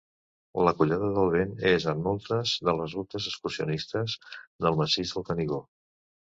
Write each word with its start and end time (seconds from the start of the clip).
La 0.67 0.71
Collada 0.79 1.09
del 1.17 1.29
Vent 1.35 1.53
és 1.73 1.85
en 1.93 2.01
moltes 2.07 2.55
de 2.71 2.75
les 2.81 2.97
rutes 2.99 3.29
excursionistes 3.35 4.19
del 4.67 4.83
Massís 4.83 5.17
del 5.19 5.31
Canigó. 5.33 5.65